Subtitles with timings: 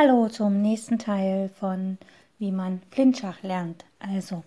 [0.00, 1.98] Hallo zum nächsten Teil von
[2.38, 3.84] wie man Blindschach lernt.
[3.98, 4.44] Also,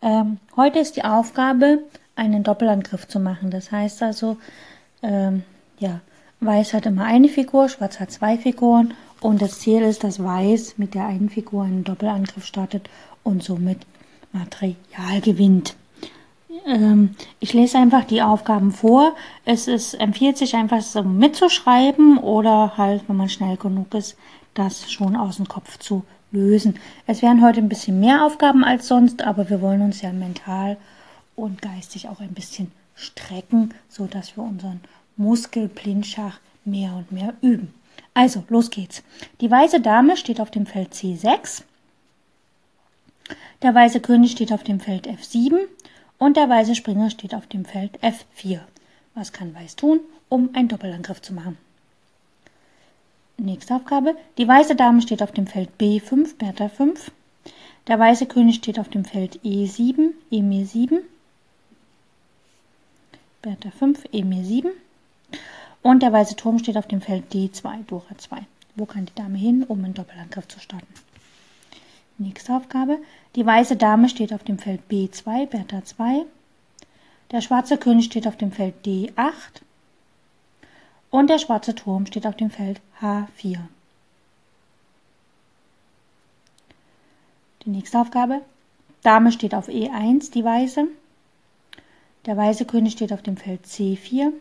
[0.00, 1.80] ähm, heute ist die Aufgabe,
[2.16, 3.50] einen Doppelangriff zu machen.
[3.50, 4.38] Das heißt also,
[5.02, 5.42] ähm,
[5.78, 6.00] ja,
[6.40, 10.78] Weiß hat immer eine Figur, Schwarz hat zwei Figuren und das Ziel ist, dass Weiß
[10.78, 12.88] mit der einen Figur einen Doppelangriff startet
[13.22, 13.80] und somit
[14.32, 15.76] Material gewinnt.
[16.66, 19.14] Ähm, ich lese einfach die Aufgaben vor.
[19.44, 24.16] Es ist, empfiehlt sich einfach so mitzuschreiben oder halt, wenn man schnell genug ist,
[24.54, 26.78] das schon aus dem Kopf zu lösen.
[27.06, 30.76] Es werden heute ein bisschen mehr Aufgaben als sonst, aber wir wollen uns ja mental
[31.36, 34.80] und geistig auch ein bisschen strecken, so dass wir unseren
[35.16, 37.74] Muskelblindschach mehr und mehr üben.
[38.14, 39.02] Also, los geht's.
[39.40, 41.62] Die weiße Dame steht auf dem Feld C6.
[43.62, 45.58] Der weiße König steht auf dem Feld F7
[46.18, 48.60] und der weiße Springer steht auf dem Feld F4.
[49.14, 51.56] Was kann Weiß tun, um einen Doppelangriff zu machen?
[53.36, 54.16] Nächste Aufgabe.
[54.38, 57.10] Die weiße Dame steht auf dem Feld B5, Bertha 5.
[57.88, 61.00] Der weiße König steht auf dem Feld E7, Emil 7.
[63.42, 64.70] Bertha 5, Emil 7.
[65.82, 68.38] Und der weiße Turm steht auf dem Feld D2, Dora 2.
[68.76, 70.94] Wo kann die Dame hin, um einen Doppelangriff zu starten?
[72.16, 72.98] Nächste Aufgabe.
[73.34, 76.24] Die weiße Dame steht auf dem Feld B2, Bertha 2.
[77.32, 79.62] Der schwarze König steht auf dem Feld D8.
[81.14, 83.58] Und der schwarze Turm steht auf dem Feld H4.
[87.62, 88.40] Die nächste Aufgabe.
[89.04, 90.88] Dame steht auf E1, die weiße.
[92.26, 94.32] Der weiße König steht auf dem Feld C4.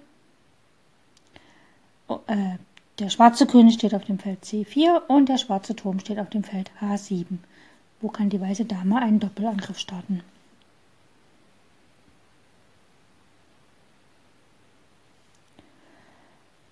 [2.26, 2.58] Äh,
[2.98, 6.44] der schwarze König steht auf dem Feld C4 und der schwarze Turm steht auf dem
[6.44, 7.38] Feld H7.
[8.02, 10.24] Wo kann die weiße Dame einen Doppelangriff starten?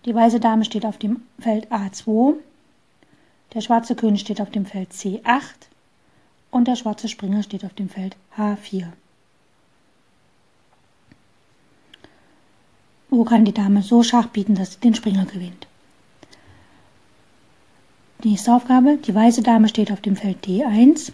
[0.06, 2.34] Die weiße Dame steht auf dem Feld A2,
[3.54, 5.42] der schwarze König steht auf dem Feld C8
[6.50, 8.88] und der schwarze Springer steht auf dem Feld H4.
[13.10, 15.68] Wo kann die Dame so Schach bieten, dass sie den Springer gewinnt?
[18.24, 18.98] Die nächste Aufgabe.
[18.98, 21.12] Die weiße Dame steht auf dem Feld D1.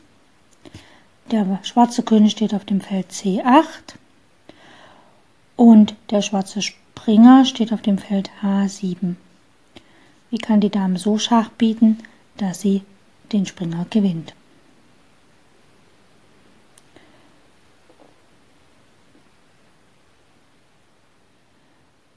[1.32, 3.96] Der schwarze König steht auf dem Feld C8.
[5.56, 6.87] Und der schwarze Springer
[7.46, 9.16] steht auf dem Feld H7.
[10.30, 12.00] Wie kann die Dame so Schach bieten,
[12.38, 12.84] dass sie
[13.32, 14.34] den Springer gewinnt?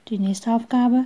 [0.08, 1.04] Die nächste Aufgabe.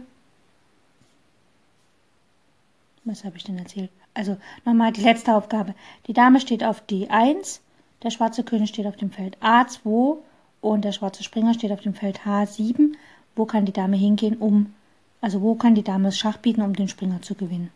[3.04, 3.90] Was habe ich denn erzählt?
[4.14, 5.74] Also nochmal die letzte Aufgabe.
[6.06, 7.60] Die Dame steht auf D1,
[8.02, 10.16] der schwarze König steht auf dem Feld A2
[10.62, 12.94] und der schwarze Springer steht auf dem Feld H7
[13.36, 14.74] wo kann die Dame hingehen, um,
[15.20, 17.70] also wo kann die Dame Schach bieten, um den Springer zu gewinnen.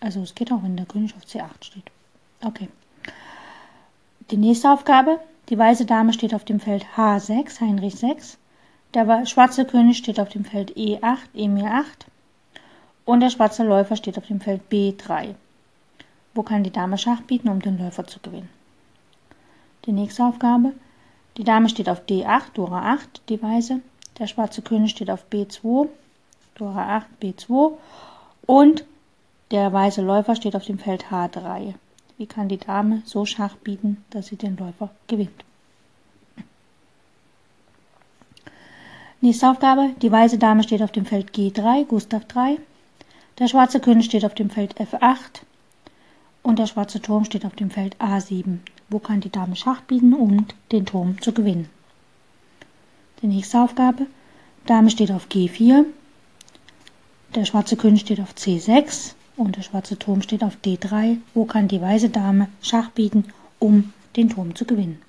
[0.00, 1.84] Also es geht auch, wenn der König auf C8 steht.
[2.44, 2.68] Okay.
[4.30, 5.18] Die nächste Aufgabe.
[5.50, 8.38] Die weiße Dame steht auf dem Feld H6, Heinrich 6.
[8.94, 12.06] Der schwarze König steht auf dem Feld E8, Emil 8.
[13.04, 15.34] Und der schwarze Läufer steht auf dem Feld B3.
[16.34, 18.48] Wo kann die Dame Schach bieten, um den Läufer zu gewinnen?
[19.84, 20.72] Die nächste Aufgabe.
[21.36, 23.80] Die Dame steht auf D8, Dora 8, die Weiße.
[24.18, 25.88] Der schwarze König steht auf B2,
[26.54, 27.72] Dora 8, B2
[28.46, 28.84] und
[29.50, 31.74] der weiße Läufer steht auf dem Feld H3.
[32.16, 35.44] Wie kann die Dame so Schach bieten, dass sie den Läufer gewinnt?
[39.20, 39.90] Nächste Aufgabe.
[40.02, 42.58] Die weiße Dame steht auf dem Feld G3, Gustav 3.
[43.38, 45.42] Der schwarze König steht auf dem Feld F8
[46.42, 48.58] und der schwarze Turm steht auf dem Feld A7.
[48.90, 51.68] Wo kann die Dame Schach bieten, um den Turm zu gewinnen?
[53.24, 54.06] Die nächste Aufgabe.
[54.66, 55.86] Dame steht auf G4.
[57.34, 61.16] Der schwarze König steht auf C6 und der schwarze Turm steht auf D3.
[61.32, 63.24] Wo kann die weiße Dame Schach bieten,
[63.58, 65.00] um den Turm zu gewinnen?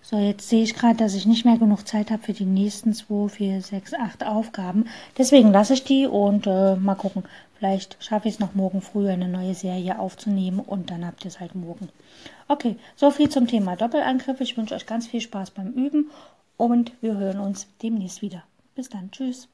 [0.00, 2.94] So, jetzt sehe ich gerade, dass ich nicht mehr genug Zeit habe für die nächsten
[2.94, 4.86] 2, 4, 6, 8 Aufgaben.
[5.18, 7.24] Deswegen lasse ich die und äh, mal gucken.
[7.58, 11.28] Vielleicht schaffe ich es noch morgen früh, eine neue Serie aufzunehmen und dann habt ihr
[11.28, 11.90] es halt morgen.
[12.48, 14.40] Okay, so viel zum Thema Doppelangriff.
[14.40, 16.10] Ich wünsche euch ganz viel Spaß beim Üben
[16.62, 18.44] und wir hören uns demnächst wieder.
[18.76, 19.10] Bis dann.
[19.10, 19.48] Tschüss.